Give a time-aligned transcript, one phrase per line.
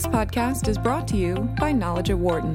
[0.00, 2.54] This podcast is brought to you by Knowledge at Wharton.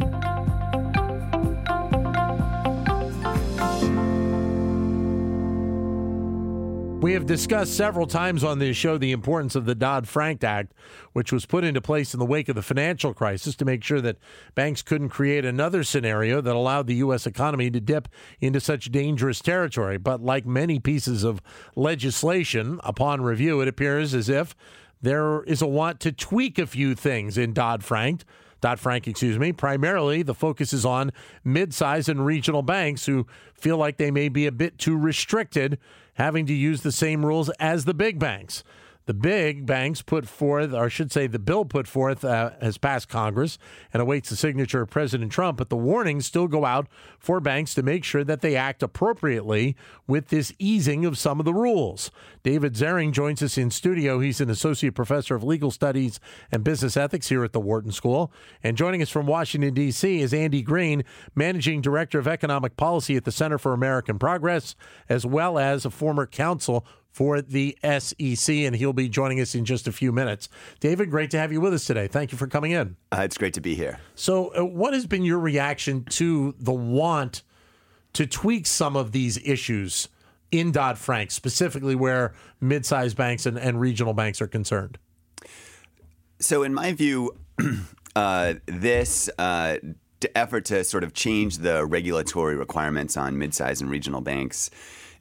[7.02, 10.74] We have discussed several times on this show the importance of the Dodd Frank Act,
[11.14, 14.02] which was put into place in the wake of the financial crisis to make sure
[14.02, 14.18] that
[14.56, 17.28] banks couldn't create another scenario that allowed the U.S.
[17.28, 18.08] economy to dip
[18.42, 20.00] into such dangerous territory.
[20.00, 21.44] But like many pieces of
[21.76, 24.56] legislation, upon review, it appears as if
[25.02, 28.24] there is a want to tweak a few things in Dodd Frank.
[28.62, 29.52] Dodd Frank, excuse me.
[29.52, 31.12] Primarily, the focus is on
[31.44, 35.78] mid-sized and regional banks who feel like they may be a bit too restricted
[36.16, 38.64] having to use the same rules as the big banks.
[39.06, 42.80] The big banks put forth, or I should say, the bill put forth uh, has
[42.80, 43.60] passed Congress
[43.94, 45.58] and awaits the signature of President Trump.
[45.58, 46.88] But the warnings still go out
[47.20, 49.76] for banks to make sure that they act appropriately
[50.08, 52.10] with this easing of some of the rules.
[52.42, 54.20] David Zaring joins us in studio.
[54.20, 56.20] He's an associate professor of legal studies
[56.52, 58.32] and business ethics here at the Wharton School.
[58.64, 61.04] And joining us from Washington, D.C., is Andy Green,
[61.36, 64.76] managing director of economic policy at the Center for American Progress,
[65.10, 66.86] as well as a former counsel
[67.16, 70.50] for the SEC, and he'll be joining us in just a few minutes.
[70.82, 72.10] David, great to have you with us today.
[72.10, 72.98] Thank you for coming in.
[73.10, 74.02] Uh, it's great to be here.
[74.16, 77.44] So, uh, what has been your reaction to the want
[78.12, 80.10] to tweak some of these issues
[80.52, 84.98] in Dodd Frank, specifically where mid sized banks and, and, regional banks are concerned?
[86.40, 87.38] So, in my view,
[88.18, 89.78] uh, this uh,
[90.36, 94.70] effort to sort of change the regulatory requirements on mid sized and regional banks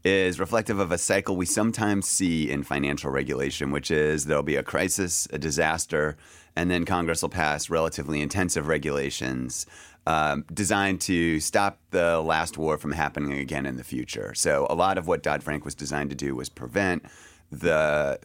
[0.04, 4.56] is reflective of a cycle we sometimes see in financial regulation, which is there'll be
[4.56, 6.16] a crisis, a disaster,
[6.54, 9.66] and then Congress will pass relatively intensive regulations
[10.06, 14.34] um, designed to stop the last war from happening again in the future.
[14.34, 17.04] So a lot of what Dodd Frank was designed to do was prevent
[17.50, 18.18] the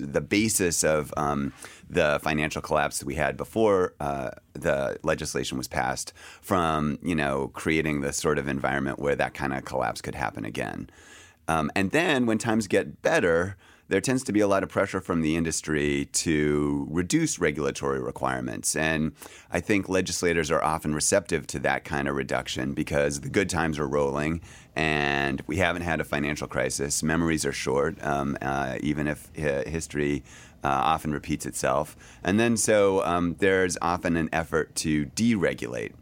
[0.00, 1.52] the basis of um,
[1.88, 7.48] the financial collapse that we had before uh, the legislation was passed from you know
[7.48, 10.88] creating the sort of environment where that kind of collapse could happen again.
[11.48, 13.56] Um, and then when times get better,
[13.88, 18.74] there tends to be a lot of pressure from the industry to reduce regulatory requirements.
[18.74, 19.12] And
[19.50, 23.78] I think legislators are often receptive to that kind of reduction because the good times
[23.78, 24.40] are rolling
[24.74, 27.02] and we haven't had a financial crisis.
[27.02, 30.24] Memories are short, um, uh, even if history
[30.64, 31.94] uh, often repeats itself.
[32.24, 35.92] And then so um, there's often an effort to deregulate.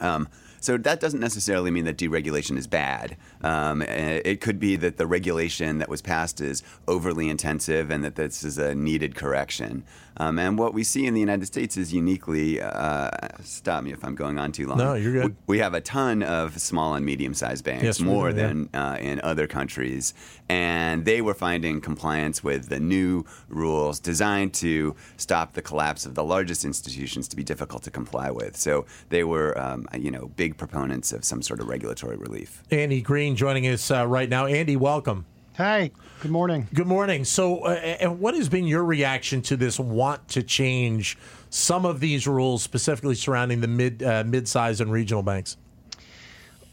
[0.00, 0.28] Um,
[0.62, 3.16] so that doesn't necessarily mean that deregulation is bad.
[3.42, 8.14] Um, it could be that the regulation that was passed is overly intensive and that
[8.14, 9.84] this is a needed correction.
[10.18, 13.10] Um, and what we see in the United States is uniquely, uh,
[13.42, 14.78] stop me if I'm going on too long.
[14.78, 15.36] No, you're good.
[15.46, 18.68] We, we have a ton of small and medium sized banks, yes, more do, than
[18.74, 18.92] yeah.
[18.92, 20.12] uh, in other countries.
[20.48, 26.14] And they were finding compliance with the new rules designed to stop the collapse of
[26.14, 28.56] the largest institutions to be difficult to comply with.
[28.56, 32.62] So they were, um, you know, big proponents of some sort of regulatory relief.
[32.70, 34.46] Andy Green joining us uh, right now.
[34.46, 35.24] Andy, welcome.
[35.56, 35.90] Hi.
[36.20, 36.66] Good morning.
[36.72, 37.24] Good morning.
[37.24, 41.18] So, uh, and what has been your reaction to this want to change
[41.50, 45.58] some of these rules, specifically surrounding the mid uh, mid-sized and regional banks?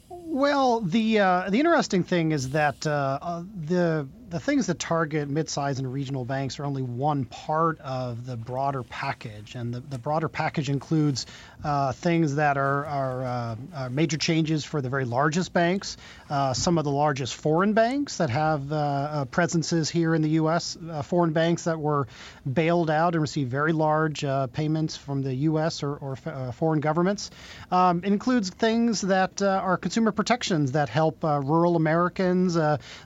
[0.10, 5.28] Well, the uh, the interesting thing is that uh, uh, the the things that target
[5.28, 9.98] mid-sized and regional banks are only one part of the broader package, and the, the
[9.98, 11.26] broader package includes
[11.64, 15.98] uh, things that are, are, uh, are, major changes for the very largest banks,
[16.30, 20.30] uh, some of the largest foreign banks that have uh, uh, presences here in the
[20.30, 22.08] U.S., uh, foreign banks that were
[22.52, 24.24] bailed out and received very large
[24.54, 25.82] payments from the U.S.
[25.84, 27.32] or, or foreign governments.
[27.72, 32.58] Um, includes things that are consumer protections that help rural Americans,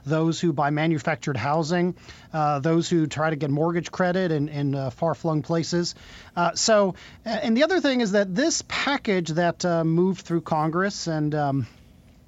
[0.04, 1.94] those who buy manufactured manufactured housing,
[2.32, 5.94] uh, those who try to get mortgage credit in, in uh, far flung places.
[6.36, 6.94] Uh, so,
[7.24, 11.66] and the other thing is that this package that uh, moved through Congress and um,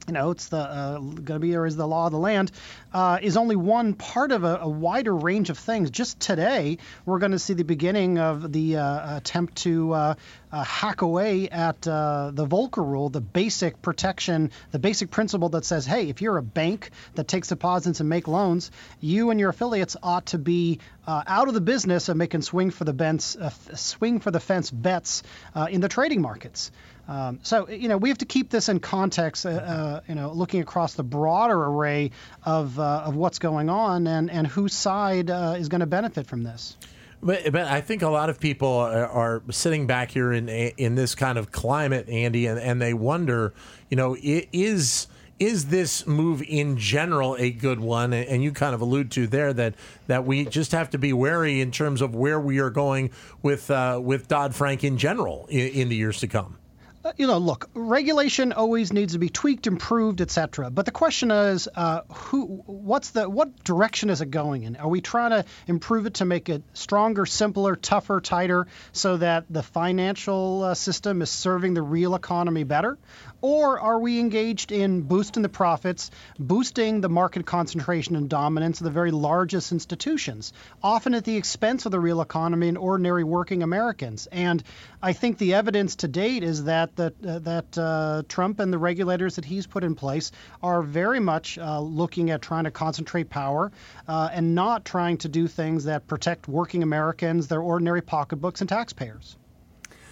[0.06, 2.52] you know, it's the uh, going to be or is the law of the land,
[2.92, 5.90] uh, is only one part of a, a, wider range of things.
[5.90, 10.14] Just today, we're going to see the beginning of the uh, attempt to uh,
[10.52, 15.64] uh, hack away at uh, the Volcker rule, the basic protection, the basic principle that
[15.64, 18.70] says, hey, if you're a bank that takes deposits and make loans,
[19.00, 20.78] you and your affiliates ought to be
[21.08, 23.36] out of the business of making swing for the bets,
[23.74, 25.22] swing for the fence bets
[25.70, 26.72] in the trading markets.
[27.08, 29.46] Um, so you know we have to keep this in context.
[29.46, 32.10] Uh, uh, you know, looking across the broader array
[32.44, 36.26] of uh, of what's going on and and whose side uh, is going to benefit
[36.26, 36.76] from this.
[37.22, 40.94] But, but I think a lot of people are, are, sitting back here in in
[40.96, 43.54] this kind of climate, Andy, and, and they wonder,
[43.88, 45.06] you know, is
[45.38, 48.12] is this move in general a good one?
[48.12, 49.74] And you kind of allude to there that
[50.06, 53.10] that we just have to be wary in terms of where we are going
[53.42, 56.58] with uh, with Dodd Frank in general in, in the years to come.
[57.06, 60.70] Uh, you know, look, regulation always needs to be tweaked, improved, etc.
[60.70, 64.74] But the question is, uh, who, what's the, what direction is it going in?
[64.74, 69.44] Are we trying to improve it to make it stronger, simpler, tougher, tighter, so that
[69.48, 72.98] the financial uh, system is serving the real economy better,
[73.40, 78.84] or are we engaged in boosting the profits, boosting the market concentration and dominance of
[78.84, 80.52] the very largest institutions,
[80.82, 84.26] often at the expense of the real economy and ordinary working Americans?
[84.32, 84.62] And
[85.02, 89.36] I think the evidence to date is that uh, that uh, Trump and the regulators
[89.36, 93.72] that he's put in place are very much uh, looking at trying to concentrate power
[94.08, 98.68] uh, and not trying to do things that protect working Americans, their ordinary pocketbooks, and
[98.68, 99.36] taxpayers.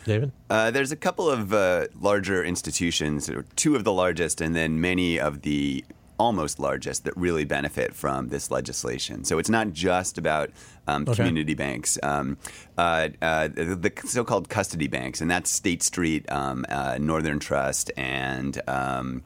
[0.04, 0.32] David?
[0.48, 5.18] Uh, there's a couple of uh, larger institutions, two of the largest, and then many
[5.18, 5.84] of the
[6.18, 9.24] almost largest that really benefit from this legislation.
[9.24, 10.50] So it's not just about
[10.86, 11.16] um, okay.
[11.16, 12.36] community banks, um,
[12.78, 17.90] uh, uh, the, the, so-called custody banks, and that's State Street, um, uh, Northern Trust,
[17.96, 19.22] and um,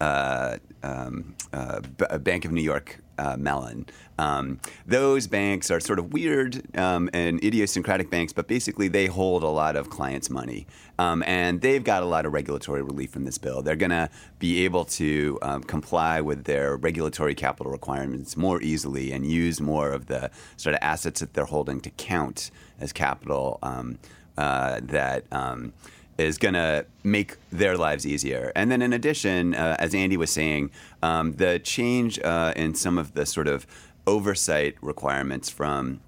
[0.00, 1.80] uh, um, uh,
[2.18, 3.86] Bank of New York uh, Mellon.
[4.18, 9.42] Um, those banks are sort of weird um, and idiosyncratic banks, but basically they hold
[9.42, 10.66] a lot of clients' money.
[10.98, 13.62] Um, and they've got a lot of regulatory relief from this bill.
[13.62, 19.12] They're going to be able to um, comply with their regulatory capital requirements more easily
[19.12, 23.58] and use more of the sort of assets that they're holding to count as capital
[23.62, 23.98] um,
[24.36, 25.72] uh, that um,
[26.18, 28.52] is going to make their lives easier.
[28.54, 30.70] And then, in addition, uh, as Andy was saying,
[31.02, 33.66] um, the change uh, in some of the sort of
[34.06, 36.00] oversight requirements from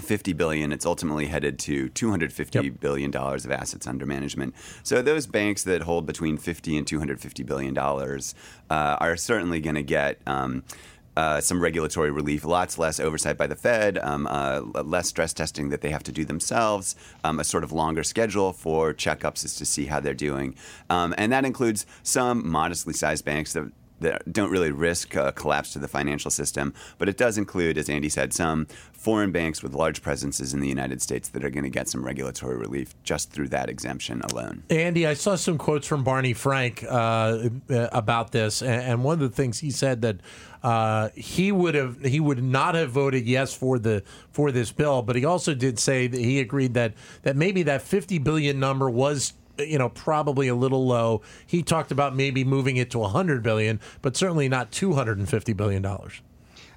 [0.00, 2.80] 50 billion it's ultimately headed to 250 yep.
[2.80, 7.42] billion dollars of assets under management so those banks that hold between 50 and 250
[7.44, 8.34] billion dollars
[8.68, 10.64] uh, are certainly going to get um,
[11.16, 15.70] uh, some regulatory relief, lots less oversight by the Fed, um, uh, less stress testing
[15.70, 19.56] that they have to do themselves, um, a sort of longer schedule for checkups as
[19.56, 20.54] to see how they're doing.
[20.90, 23.70] Um, and that includes some modestly sized banks that
[24.00, 27.88] that don't really risk a collapse to the financial system, but it does include, as
[27.88, 31.64] Andy said, some foreign banks with large presences in the United States that are going
[31.64, 34.64] to get some regulatory relief just through that exemption alone.
[34.68, 39.34] Andy, I saw some quotes from Barney Frank uh, about this, and one of the
[39.34, 40.16] things he said that
[40.66, 44.02] uh, he would have he would not have voted yes for the
[44.32, 46.92] for this bill, but he also did say that he agreed that
[47.22, 51.22] that maybe that 50 billion number was you know probably a little low.
[51.46, 56.20] He talked about maybe moving it to 100 billion, but certainly not 250 billion dollars.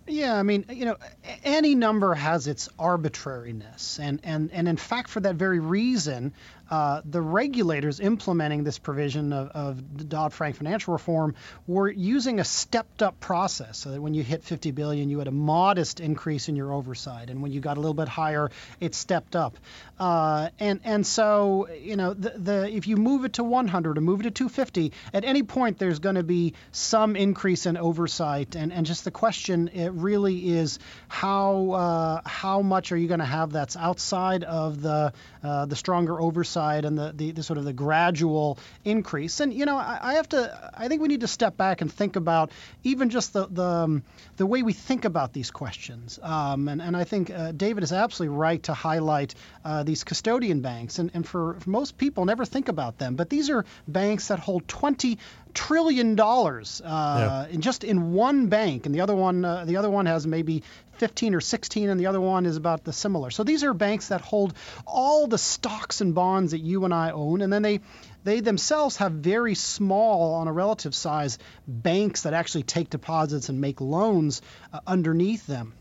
[0.05, 0.97] Yeah, I mean, you know,
[1.43, 6.31] any number has its arbitrariness, and and and in fact, for that very reason,
[6.69, 11.35] uh, the regulators implementing this provision of, of Dodd-Frank financial reform
[11.65, 15.31] were using a stepped-up process, so that when you hit 50 billion, you had a
[15.31, 19.35] modest increase in your oversight, and when you got a little bit higher, it stepped
[19.35, 19.57] up.
[19.99, 24.01] Uh, and and so you know, the, the if you move it to 100 or
[24.01, 28.55] move it to 250, at any point there's going to be some increase in oversight,
[28.55, 30.77] and and just the question it really is
[31.07, 35.13] how uh, how much are you going to have that's outside of the
[35.43, 39.39] uh, the stronger oversight side and the, the, the, sort of the gradual increase.
[39.39, 40.71] And you know, I, I, have to.
[40.83, 42.51] I think we need to step back and think about
[42.83, 44.03] even just the the, um,
[44.37, 46.19] the way we think about these questions.
[46.21, 50.61] Um, and and I think uh, David is absolutely right to highlight uh, these custodian
[50.61, 50.99] banks.
[50.99, 53.15] And and for, for most people, never think about them.
[53.15, 55.17] But these are banks that hold 20
[55.53, 57.53] trillion dollars uh, yeah.
[57.53, 60.63] in just in one bank, and the other one uh, the other one has maybe
[60.99, 63.31] 15 or 16, and the other one is about the similar.
[63.31, 64.53] So these are banks that hold
[64.85, 67.79] all the stocks and bonds that you and I own, and then they
[68.23, 73.61] they themselves have very small, on a relative size, banks that actually take deposits and
[73.61, 74.41] make loans
[74.73, 75.73] uh, underneath them.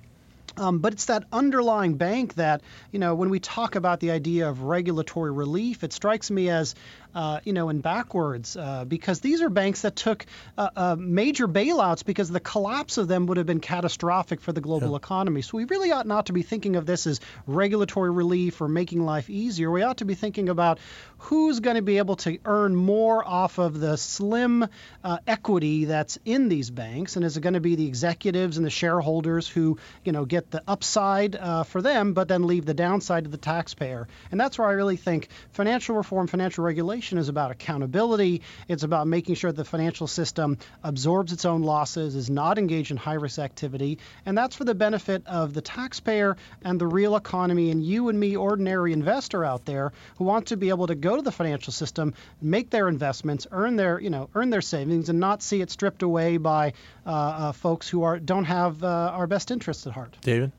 [0.56, 4.48] Um, but it's that underlying bank that, you know, when we talk about the idea
[4.48, 6.74] of regulatory relief, it strikes me as
[7.14, 11.48] uh, you know, and backwards uh, because these are banks that took uh, uh, major
[11.48, 14.96] bailouts because the collapse of them would have been catastrophic for the global yeah.
[14.96, 15.42] economy.
[15.42, 19.04] So we really ought not to be thinking of this as regulatory relief or making
[19.04, 19.70] life easier.
[19.70, 20.78] We ought to be thinking about
[21.18, 24.68] who's going to be able to earn more off of the slim
[25.02, 28.66] uh, equity that's in these banks, and is it going to be the executives and
[28.66, 32.74] the shareholders who, you know, get the upside uh, for them, but then leave the
[32.74, 34.06] downside to the taxpayer.
[34.30, 38.42] And that's where I really think financial reform, financial regulation is about accountability.
[38.66, 42.96] It's about making sure the financial system absorbs its own losses, is not engaged in
[42.96, 47.70] high risk activity, and that's for the benefit of the taxpayer and the real economy
[47.70, 51.16] and you and me, ordinary investor out there who want to be able to go
[51.16, 55.20] to the financial system, make their investments, earn their you know earn their savings, and
[55.20, 56.72] not see it stripped away by
[57.06, 60.16] uh, uh, folks who are don't have uh, our best interests at heart.
[60.20, 60.52] David.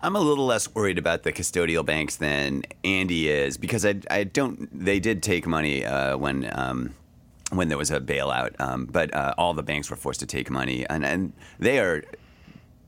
[0.00, 4.24] I'm a little less worried about the custodial banks than Andy is because I, I
[4.24, 4.68] don't.
[4.78, 6.94] They did take money uh, when um,
[7.50, 10.50] when there was a bailout, um, but uh, all the banks were forced to take
[10.50, 12.02] money, and, and they are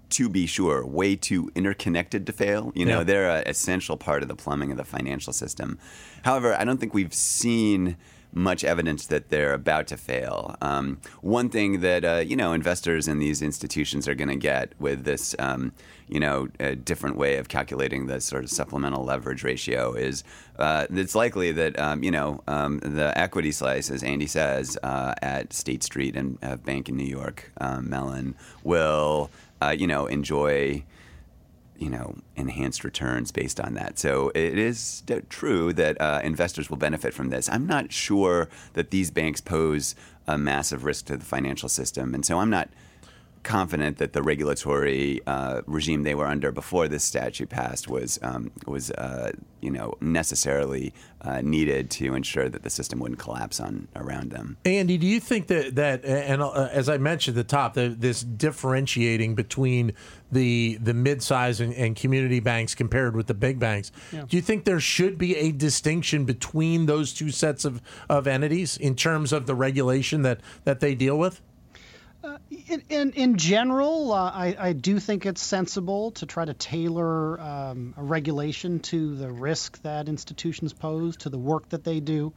[0.09, 2.71] to be sure, way too interconnected to fail.
[2.75, 3.05] You know, Yeah.
[3.05, 5.79] they're an essential part of the plumbing of the financial system.
[6.23, 7.97] However, I don't think we've seen
[8.37, 10.55] much evidence that they're about to fail.
[10.61, 14.73] Um, one thing that uh, you know investors in these institutions are going to get
[14.79, 15.73] with this, um,
[16.07, 16.47] you know,
[16.85, 20.23] different way of calculating the sort of supplemental leverage ratio is
[20.59, 25.15] uh, it's likely that um, you know um, the equity slice, as Andy says, uh,
[25.23, 29.31] at State Street and uh, Bank in New York, um, Mellon will
[29.63, 30.85] uh, you know enjoy
[31.79, 33.99] you know, enhanced returns based on that.
[33.99, 37.49] So it is true that uh, investors will benefit from this.
[37.49, 39.95] I'm not sure that these banks pose
[40.27, 42.69] a massive risk to the financial system, and so I'm not
[43.47, 48.51] confident that the regulatory uh, regime they were under before this statute passed was um,
[48.67, 53.87] was uh, you know necessarily uh, needed to ensure that the system wouldn't collapse on
[53.95, 54.57] around them.
[54.65, 57.89] Andy, do you think that that and uh, as I mentioned at the top, the,
[57.89, 59.93] this differentiating between
[60.31, 64.65] the the mid-size and, and community banks compared with the big banks, do you think
[64.65, 69.47] there should be a distinction between those two sets of, of entities in terms of
[69.47, 71.41] the regulation that that they deal with?
[72.69, 77.41] In, in, in general, uh, I, I do think it's sensible to try to tailor
[77.41, 82.33] um, a regulation to the risk that institutions pose, to the work that they do.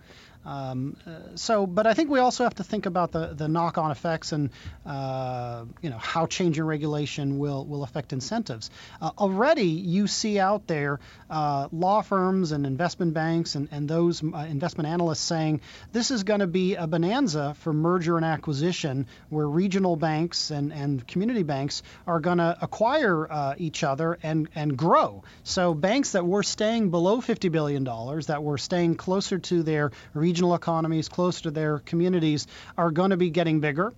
[0.46, 3.92] Um, uh, so, but I think we also have to think about the, the knock-on
[3.92, 4.50] effects and
[4.86, 8.72] uh, you know how changing regulation will will affect incentives.
[9.02, 14.24] Uh, already, you see out there uh, law firms and investment banks and and those
[14.24, 15.60] uh, investment analysts saying
[15.92, 20.72] this is going to be a bonanza for merger and acquisition, where regional banks and
[20.72, 25.22] and community banks are going to acquire uh, each other and and grow.
[25.44, 29.92] So banks that were staying below 50 billion dollars, that were staying closer to their
[30.14, 33.94] regional economies, closer to their communities, are going to be getting bigger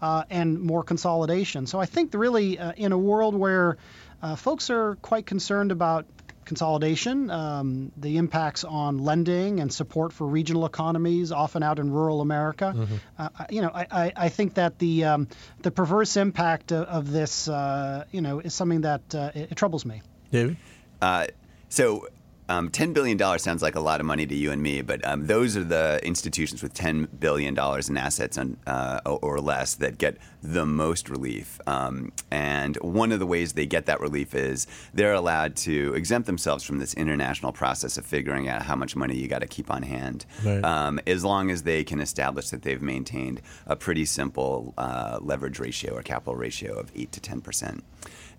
[0.00, 1.66] uh, and more consolidation.
[1.66, 3.76] So I think really uh, in a world where
[4.22, 6.06] uh, folks are quite concerned about
[6.44, 12.20] consolidation, um, the impacts on lending and support for regional economies, often out in rural
[12.20, 12.74] America.
[13.18, 15.28] Uh, I- you know, I, I, I think that the um,
[15.62, 19.54] the perverse impact of, of this, uh, you know, is something that uh, it, it
[19.56, 20.02] troubles me.
[20.30, 20.56] David?
[21.00, 21.26] Uh,
[21.70, 22.06] so,
[22.48, 25.26] um, $10 billion sounds like a lot of money to you and me, but um,
[25.26, 30.18] those are the institutions with $10 billion in assets on, uh, or less that get
[30.42, 31.58] the most relief.
[31.66, 36.26] Um, and one of the ways they get that relief is they're allowed to exempt
[36.26, 39.70] themselves from this international process of figuring out how much money you got to keep
[39.70, 40.62] on hand, Right.
[40.62, 45.58] um, as long as they can establish that they've maintained a pretty simple uh, leverage
[45.58, 47.80] ratio or capital ratio of 8 to 10%.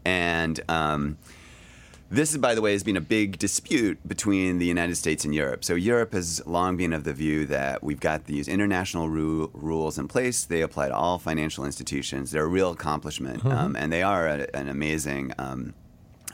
[0.05, 1.17] And um,
[2.09, 5.63] this, by the way, has been a big dispute between the United States and Europe.
[5.63, 9.97] So, Europe has long been of the view that we've got these international ru- rules
[9.97, 10.45] in place.
[10.45, 12.31] They apply to all financial institutions.
[12.31, 15.73] They're a real accomplishment, um, and they are a, an amazing um,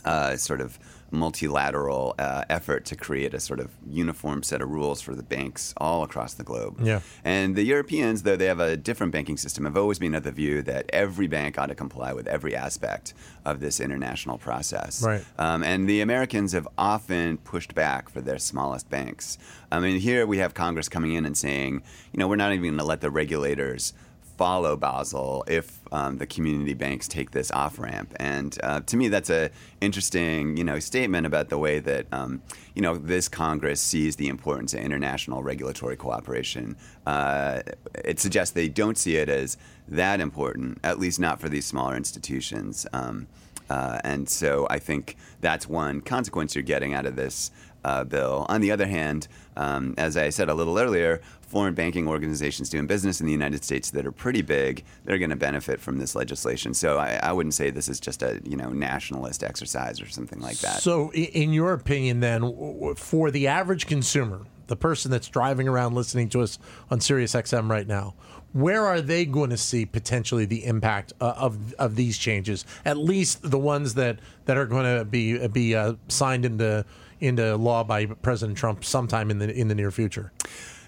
[0.04, 0.78] uh, sort of
[1.12, 5.74] multilateral uh, effort to create a sort of uniform set of rules for the banks
[5.78, 6.80] all across the globe.
[6.82, 7.02] Yeah.
[7.24, 10.32] And the Europeans, though they have a different banking system, have always been of the
[10.32, 13.14] view that every bank ought to comply with every aspect
[13.46, 15.04] of this international process.
[15.04, 15.24] Right.
[15.38, 19.38] Um, and the Americans have often pushed back for their smallest banks.
[19.72, 22.64] I mean, here we have Congress coming in and saying, you know, we're not even
[22.64, 23.94] going to let the regulators
[24.42, 28.12] follow Basel if um, the community banks take this off ramp.
[28.16, 32.42] And uh, to me, that's a interesting, you know, statement about the way that um,
[32.74, 36.76] you know this Congress sees the importance of international regulatory cooperation.
[37.06, 37.62] Uh,
[38.04, 39.58] it suggests they don't see it as
[39.88, 42.88] that important, at least not for these smaller institutions.
[42.94, 43.28] Um,
[43.70, 47.52] uh, and so I think that's one consequence you're getting out of this
[47.84, 48.46] uh, bill.
[48.50, 52.88] On the other hand, um, as I said a little earlier, foreign banking organizations doing
[52.88, 56.16] business in the United States that are pretty big, they're going to benefit from this
[56.16, 56.74] legislation.
[56.74, 60.40] So I, I wouldn't say this is just a you know nationalist exercise or something
[60.40, 60.82] like that.
[60.82, 66.30] So, in your opinion, then, for the average consumer, the person that's driving around listening
[66.30, 66.58] to us
[66.90, 68.14] on Sirius XM right now,
[68.54, 72.66] where are they going to see potentially the impact uh, of of these changes?
[72.86, 76.86] At least the ones that, that are going to be be uh, signed into
[77.22, 80.32] into law by President Trump sometime in the in the near future.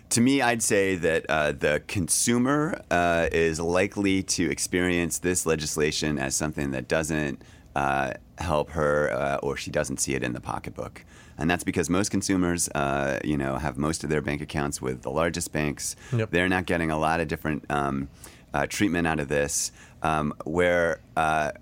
[0.09, 6.19] To me, I'd say that uh, the consumer uh, is likely to experience this legislation
[6.19, 7.41] as something that doesn't
[7.75, 11.03] uh, help her uh, or she doesn't see it in the pocketbook
[11.37, 15.01] and that's because most consumers, uh, you know, have most of their bank accounts with
[15.01, 15.95] the largest banks.
[16.11, 16.31] Yep.
[16.31, 18.09] They're not getting a lot of different um,
[18.53, 19.71] uh, treatment out of this.
[20.03, 21.53] Um, where uh,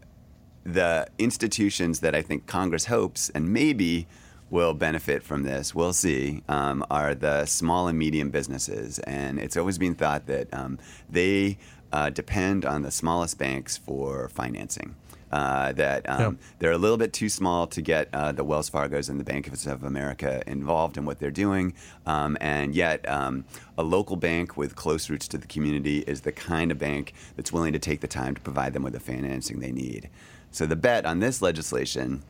[0.64, 4.08] the institutions that I think Congress hopes and maybe
[4.52, 9.00] will benefit from this, we'll see, um, are the small and medium businesses.
[9.00, 10.78] And it's always been thought that um,
[11.10, 11.58] they
[11.92, 14.96] uh, depend on the smallest banks for financing
[15.32, 19.10] uh, that um, they're a little bit too small to get uh, the Wells Fargo's
[19.10, 21.74] and the Bank of America involved in what they're doing.
[22.06, 23.46] Um, and yet, um,
[23.78, 27.52] a local bank with close roots to the community is the kind of bank that's
[27.52, 30.10] willing to take the time to provide them with the financing they need.
[30.52, 32.24] So the bet on this legislation,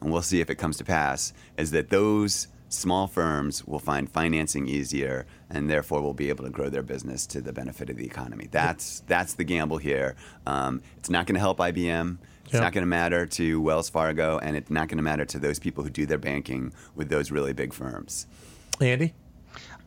[0.00, 4.10] and we'll see if it comes to pass, is that those small firms will find
[4.10, 7.96] financing easier and therefore will be able to grow their business to the benefit of
[7.96, 8.48] the economy.
[8.50, 10.16] That's that's the gamble here.
[10.46, 12.18] Um, it's not going to help IBM.
[12.44, 12.62] It's yep.
[12.62, 15.58] not going to matter to Wells Fargo, and it's not going to matter to those
[15.58, 18.26] people who do their banking with those really big firms.
[18.80, 19.14] Andy?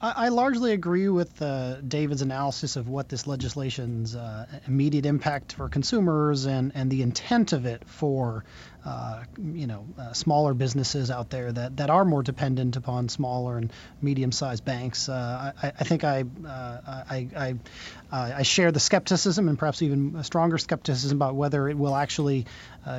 [0.01, 5.53] I, I largely agree with uh, David's analysis of what this legislation's uh, immediate impact
[5.53, 8.45] for consumers and, and the intent of it for
[8.85, 13.57] uh, you know uh, smaller businesses out there that, that are more dependent upon smaller
[13.57, 15.09] and medium-sized banks.
[15.09, 17.55] Uh, I, I, think I, uh, I, I,
[18.11, 22.45] I share the skepticism and perhaps even stronger skepticism about whether it will actually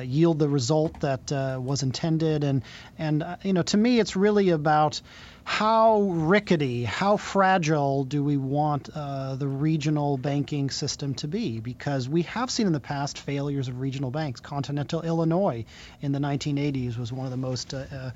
[0.03, 2.43] yield the result that was intended.
[2.43, 2.61] And
[2.99, 5.01] and you know to me it's really about
[5.43, 11.59] how rickety, how fragile do we want uh, the regional banking system to be?
[11.59, 14.39] Because we have seen in the past failures of regional banks.
[14.39, 15.65] Continental Illinois
[16.01, 18.11] in the 1980s was one of the most uh,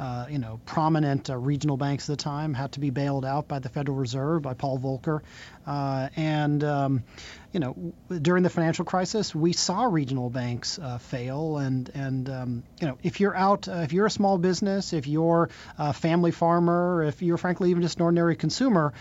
[0.00, 3.24] uh, uh, you know, prominent uh, regional banks at the time had to be bailed
[3.24, 5.20] out by the Federal Reserve by Paul Volcker,
[5.66, 7.04] uh, and um,
[7.52, 12.62] you know, during the financial crisis, we saw regional banks uh, fail, and and um,
[12.80, 16.30] you know, if you're out, uh, if you're a small business, if you're a family
[16.30, 18.92] farmer, if you're frankly even just an ordinary consumer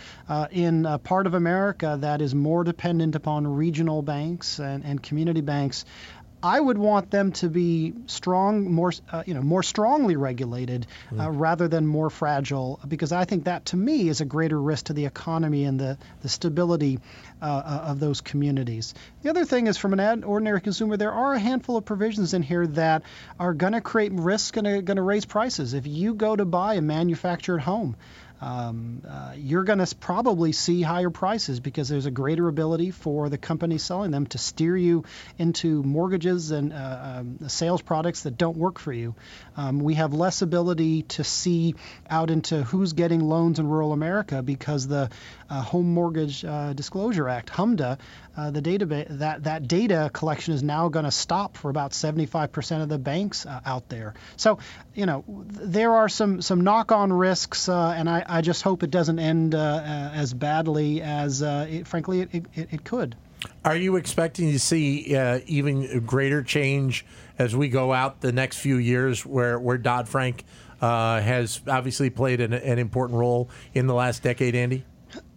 [0.51, 5.41] in a part of America that is more dependent upon regional banks and, and community
[5.41, 5.85] banks,
[6.41, 11.27] I would want them to be strong, more uh, you know, more strongly regulated uh,
[11.27, 11.39] mm.
[11.39, 14.93] rather than more fragile, because I think that to me is a greater risk to
[14.93, 16.99] the economy and the the stability
[17.41, 18.93] uh, uh of those communities.
[19.21, 22.41] The other thing is, from an ordinary consumer, there are a handful of provisions in
[22.41, 23.03] here that
[23.39, 25.73] are going to create risk and going to raise prices.
[25.73, 27.97] If you go to buy a manufactured home,
[28.41, 33.29] um, uh, you're going to probably see higher prices because there's a greater ability for
[33.29, 35.03] the company selling them to steer you
[35.37, 39.15] into mortgages and uh, um, sales products that don't work for you.
[39.57, 41.75] Um, we have less ability to see
[42.09, 45.09] out into who's getting loans in rural America because the
[45.49, 47.97] uh, Home Mortgage uh, Disclosure Act, HMDA,
[48.37, 52.81] uh, the database that that data collection is now going to stop for about 75%
[52.81, 54.13] of the banks uh, out there.
[54.37, 54.59] So,
[54.93, 58.91] you know, there are some some knock-on risks, uh, and I, I just hope it
[58.91, 63.15] doesn't end uh, as badly as, it, frankly, it, it, it, could.
[63.65, 65.15] Are you expecting to see
[65.47, 67.05] even greater change
[67.37, 70.45] as we go out the next few years, where where Dodd Frank
[70.79, 74.85] has obviously played an, an important role in the last decade, Andy?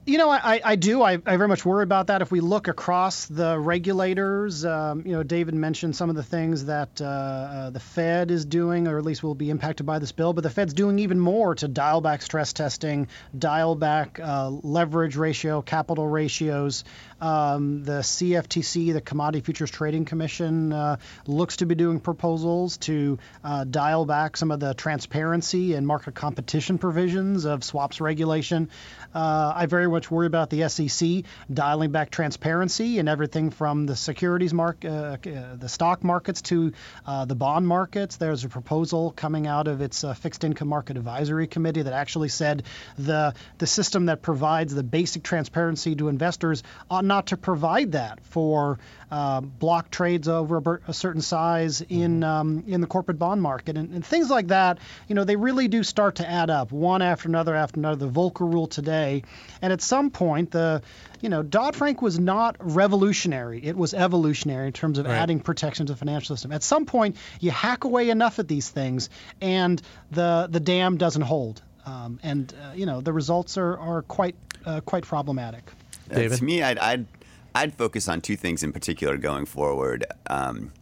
[0.05, 1.01] You know, I, I do.
[1.01, 2.23] I, I very much worry about that.
[2.23, 6.65] If we look across the regulators, um, you know, David mentioned some of the things
[6.65, 10.11] that uh, uh, the Fed is doing, or at least will be impacted by this
[10.11, 10.33] bill.
[10.33, 13.07] But the Fed's doing even more to dial back stress testing,
[13.39, 16.83] dial back uh, leverage ratio, capital ratios.
[17.23, 23.17] Um, the CFTC, the Commodity Futures Trading Commission, uh, looks to be doing proposals to
[23.45, 28.71] uh, dial back some of the transparency and market competition provisions of swaps regulation.
[29.15, 33.95] Uh, I very much worry about the SEC dialing back transparency and everything from the
[33.95, 36.73] securities market, uh, uh, the stock markets to
[37.07, 38.17] uh, the bond markets.
[38.17, 42.65] There's a proposal coming out of its fixed income market advisory committee that actually said
[42.99, 48.25] the the system that provides the basic transparency to investors ought not to provide that
[48.25, 48.79] for
[49.11, 52.25] uh, block trades over a, certain size in mm-hmm.
[52.25, 54.79] um, in the corporate bond market and, and, things like that.
[55.07, 58.07] You know, they really do start to add up one after another after another.
[58.07, 59.23] The Volcker rule today,
[59.61, 60.83] and at some point, the
[61.21, 65.15] you know Dodd Frank was not revolutionary; it was evolutionary in terms of right.
[65.15, 66.51] adding protection to the financial system.
[66.53, 69.11] At some point, you hack away enough at these things,
[69.43, 71.61] and the the dam doesn't hold.
[71.85, 75.65] um, and uh, you know the results are are quite uh, quite problematic.
[76.13, 76.39] Uh, David?
[76.39, 77.07] to me, I'd, I'd
[77.55, 80.07] I'd focus on two things in particular going forward.
[80.29, 80.73] Um,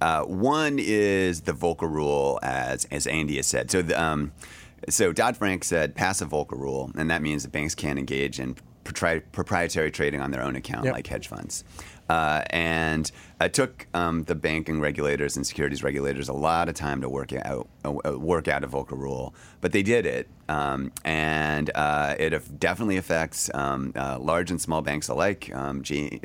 [0.00, 3.70] uh, one is the Volcker rule, as as Andy has said.
[3.70, 4.32] So the, um,
[4.88, 8.38] so Dodd Frank said pass a Volcker rule, and that means that banks can't engage
[8.40, 10.94] in propri- proprietary trading on their own account, Yep.
[10.94, 11.64] like hedge funds.
[12.08, 17.00] Uh, and it took um, the banking regulators and securities regulators a lot of time
[17.00, 21.70] to work out uh, work out a Volcker rule, but they did it, um, and
[21.74, 25.50] uh, it definitely affects um, uh, large and small banks alike.
[25.54, 26.20] Um, J-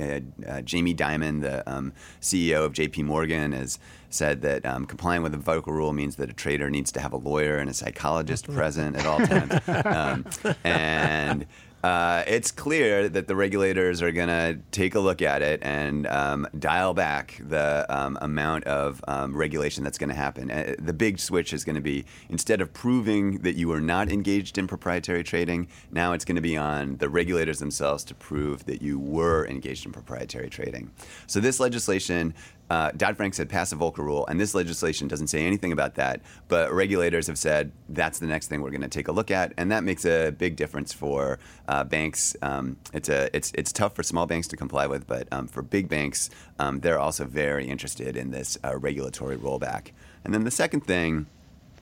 [0.46, 3.04] uh, uh, Jamie Dimon, the um, CEO of J.P.
[3.04, 6.92] Morgan, has said that um, complying with the Volcker rule means that a trader needs
[6.92, 11.46] to have a lawyer and a psychologist present at all times, um, and.
[11.84, 16.06] Uh, it's clear that the regulators are going to take a look at it and
[16.08, 20.52] um, dial back the um, amount of um, regulation that's going to happen.
[20.52, 24.12] Uh, the big switch is going to be instead of proving that you are not
[24.12, 28.66] engaged in proprietary trading, now it's going to be on the regulators themselves to prove
[28.66, 30.92] that you were engaged in proprietary trading.
[31.26, 32.36] So this legislation
[32.72, 35.96] uh, Dodd Frank said pass a Volcker rule, and this legislation doesn't say anything about
[35.96, 36.22] that.
[36.48, 39.52] But regulators have said that's the next thing we're going to take a look at,
[39.58, 42.34] and that makes a big difference for uh, banks.
[42.42, 45.62] Um, it's a it's it's tough for small banks to comply with, but um, for
[45.62, 46.30] big banks,
[46.60, 49.92] um, they're also very interested in this uh, regulatory rollback.
[50.24, 51.26] And then the second thing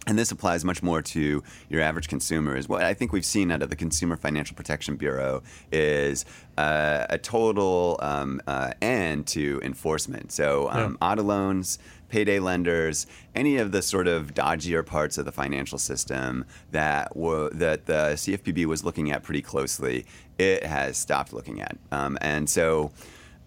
[0.08, 3.52] and this applies much more to your average consumer is what I think we've seen
[3.52, 6.26] out of the Consumer Financial Protection Bureau is
[6.58, 10.32] uh, a total um, uh, end to enforcement.
[10.32, 15.32] So um, auto loans, payday lenders, any of the sort of dodgier parts of the
[15.32, 20.06] financial system that were, that the CFPB was looking at pretty closely,
[20.38, 22.92] it has stopped looking at, um, and so.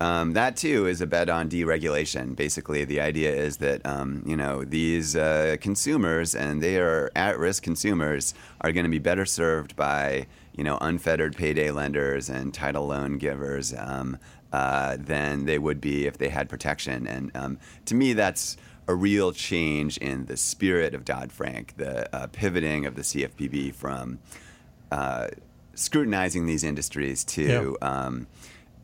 [0.03, 2.35] Um, that too is a bet on deregulation.
[2.35, 7.63] Basically, the idea is that um, you know these uh, consumers and they are at-risk
[7.63, 12.89] consumers are going to be better served by you know unfettered payday lenders and title
[12.89, 14.19] loan givers um,
[14.53, 17.07] uh, than they would be if they had protection.
[17.07, 18.57] And um, to me, that's
[18.89, 23.73] a real change in the spirit of Dodd Frank, the uh, pivoting of the CFPB
[23.73, 24.19] from
[24.91, 25.29] uh,
[25.77, 27.79] scrutinizing these industries to.
[27.81, 28.27] Um,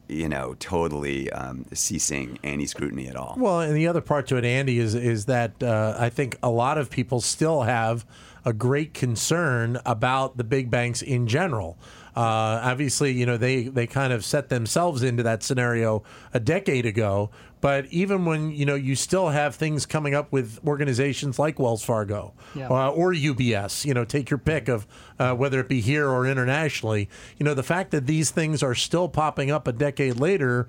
[0.09, 3.37] you know, totally um, ceasing any scrutiny at all.
[3.39, 6.51] Well, and the other part to it, Andy, is is that uh, I think a
[6.51, 8.05] lot of people still have
[8.49, 11.77] a great concern about the big banks in general.
[12.17, 16.87] Uh, obviously, you know they they kind of set themselves into that scenario a decade
[16.87, 17.31] ago.
[17.61, 21.85] But even when you know you still have things coming up with organizations like Wells
[21.85, 22.69] Fargo Yeah.
[22.71, 24.87] uh, or UBS, you know, take your pick of
[25.19, 27.09] uh, whether it be here or internationally.
[27.37, 30.69] You know, the fact that these things are still popping up a decade later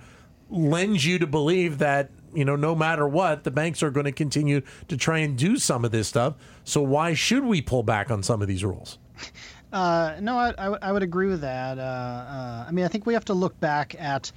[0.49, 4.11] lends you to believe that you know no matter what the banks are going to
[4.11, 8.09] continue to try and do some of this stuff so why should we pull back
[8.11, 8.97] on some of these rules
[9.71, 11.77] Uh, no, I, I, would- I would agree with that.
[11.77, 14.31] Uh, uh, I mean, I think we have to look back at,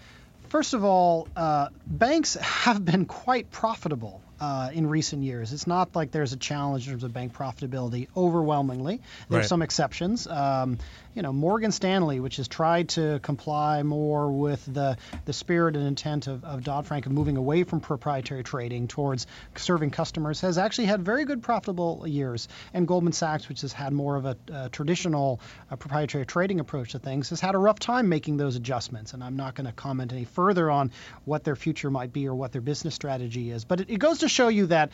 [0.50, 5.52] first of all, uh, banks have been quite profitable uh, in recent years.
[5.54, 9.00] It's not like there's a challenge in terms of bank profitability overwhelmingly.
[9.30, 9.48] There's Right.
[9.48, 10.26] some exceptions.
[10.26, 10.76] Um,
[11.14, 15.86] you know, Morgan Stanley, which has tried to comply more with the, the spirit and
[15.86, 20.58] intent of, of Dodd Frank of moving away from proprietary trading towards serving customers, has
[20.58, 22.48] actually had very good profitable years.
[22.72, 26.98] And Goldman Sachs, which has had more of a, uh traditional proprietary trading approach to
[26.98, 29.12] things, has had a rough time making those adjustments.
[29.12, 30.92] And I'm not going to comment any further on
[31.24, 33.64] what their future might be or what their business strategy is.
[33.64, 34.90] But it, it goes to show you that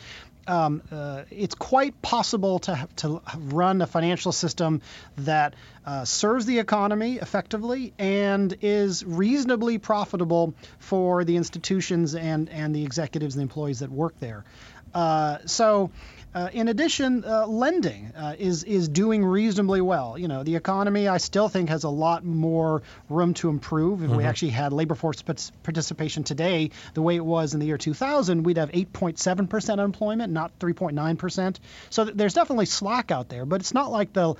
[0.49, 4.81] um, uh, it's quite possible to to run a financial system
[5.17, 5.53] that
[5.85, 12.83] uh, serves the economy effectively and is reasonably profitable for the institutions and and the
[12.83, 14.43] executives and the employees that work there.
[14.93, 15.91] Uh, so.
[16.33, 20.15] Uh, in addition, uh, lending uh, is is doing reasonably well.
[20.15, 24.03] You know, the economy I still think has a lot more room to improve.
[24.03, 27.79] If we actually had labor force participation today the way it was in the year
[27.79, 31.57] 2000, we'd have 8.7% unemployment, not 3.9%.
[31.89, 34.35] So th- there's definitely slack out there, but it's not like the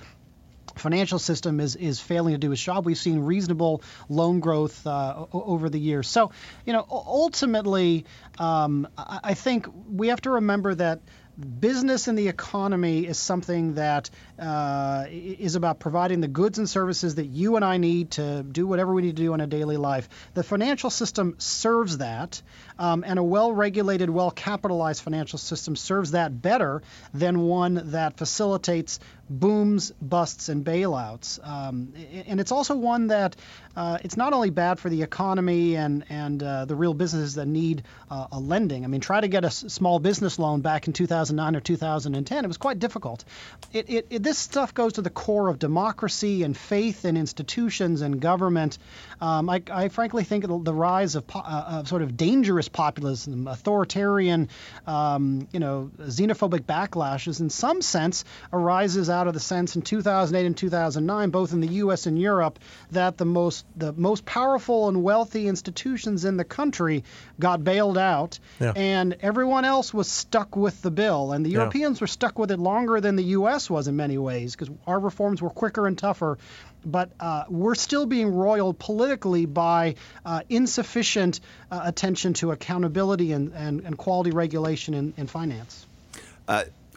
[0.76, 2.86] financial system is is failing to do its job.
[2.86, 6.08] We've seen reasonable loan growth uh, o- over the years.
[6.08, 6.32] So,
[6.66, 8.06] you know, ultimately,
[8.38, 11.02] um, I, I think we have to remember that
[11.40, 17.16] business and the economy is something that uh, is about providing the goods and services
[17.16, 19.78] that you and I need to do whatever we need to do in a daily
[19.78, 20.10] life.
[20.34, 22.42] The financial system serves that,
[22.80, 26.82] um, and a well-regulated, well-capitalized financial system serves that better
[27.14, 31.46] than one that facilitates booms, busts, and bailouts.
[31.48, 31.94] Um,
[32.26, 33.36] and it's also one that
[33.76, 37.46] uh, it's not only bad for the economy and and uh, the real businesses that
[37.46, 38.84] need uh, a lending.
[38.84, 42.44] I mean, try to get a s- small business loan back in 2009 or 2010.
[42.44, 43.24] It was quite difficult.
[43.72, 48.02] It, it, it, this stuff goes to the core of democracy and faith in institutions
[48.02, 48.78] and government.
[49.22, 53.48] Um, I, I, frankly think the rise of, po- uh, of, sort of dangerous populism,
[53.48, 54.50] authoritarian,
[54.88, 60.46] um, you know, xenophobic backlashes, in some sense, arises out of the sense in 2008
[60.46, 62.06] and 2009, both in the U.S.
[62.06, 62.60] and Europe,
[62.92, 67.04] that the most the most powerful and wealthy institutions in the country
[67.40, 68.74] got bailed out, yeah.
[68.76, 71.32] and everyone else was stuck with the bill.
[71.32, 71.60] And the yeah.
[71.60, 73.70] Europeans were stuck with it longer than the U.S.
[73.70, 76.38] was in many ways because our reforms were quicker and tougher.
[76.86, 81.40] But uh, we're still being roiled politically by uh, insufficient
[81.72, 85.86] uh, attention to accountability and, and, and quality regulation in, in finance.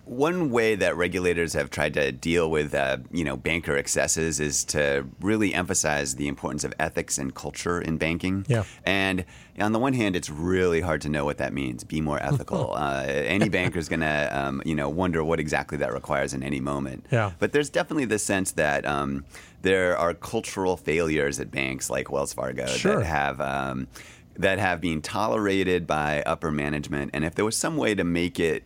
[0.04, 4.64] One way that regulators have tried to deal with, uh, you know, banker excesses is
[4.64, 8.44] to really emphasize the importance of ethics and culture in banking.
[8.48, 8.64] Yeah.
[8.84, 9.24] And
[9.60, 11.84] on the one hand, it's really hard to know what that means.
[11.84, 12.72] Be more ethical.
[12.76, 16.42] uh, any banker is going to, um, you know, wonder what exactly that requires in
[16.42, 17.06] any moment.
[17.10, 17.32] Yeah.
[17.38, 19.24] But there's definitely the sense that um,
[19.62, 22.96] there are cultural failures at banks like Wells Fargo sure.
[22.96, 23.40] that have.
[23.40, 23.88] Um,
[24.34, 28.40] that have been tolerated by upper management, and if there was some way to make
[28.40, 28.64] it